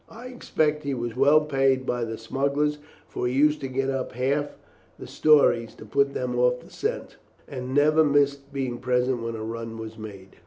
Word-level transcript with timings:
I 0.09 0.29
expect 0.29 0.81
he 0.81 0.95
was 0.95 1.15
well 1.15 1.41
paid 1.41 1.85
by 1.85 2.05
the 2.05 2.17
smugglers, 2.17 2.79
for 3.07 3.27
he 3.27 3.33
used 3.35 3.61
to 3.61 3.67
get 3.67 3.91
up 3.91 4.13
half 4.13 4.49
the 4.97 5.05
stories 5.05 5.75
to 5.75 5.85
put 5.85 6.15
them 6.15 6.35
off 6.39 6.59
the 6.59 6.71
scent, 6.71 7.17
and 7.47 7.75
never 7.75 8.03
missed 8.03 8.51
being 8.51 8.79
present 8.79 9.21
when 9.21 9.35
a 9.35 9.43
run 9.43 9.77
was 9.77 9.99
made." 9.99 10.37